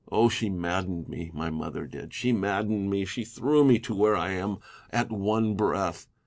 Oh, 0.11 0.29
she 0.29 0.49
maddened 0.49 1.09
me, 1.09 1.29
my 1.31 1.51
mother 1.51 1.85
did, 1.85 2.11
she 2.11 2.31
maddened 2.31 2.89
me— 2.89 3.05
she 3.05 3.23
threw 3.23 3.63
me 3.63 3.77
to 3.81 3.93
where 3.93 4.15
I 4.15 4.31
am 4.31 4.57
at 4.89 5.11
one 5.11 5.53
breath. 5.53 6.07